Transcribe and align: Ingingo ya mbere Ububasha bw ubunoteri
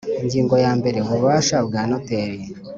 Ingingo 0.21 0.55
ya 0.63 0.71
mbere 0.79 0.97
Ububasha 0.99 1.57
bw 1.57 1.61
ubunoteri 1.77 2.39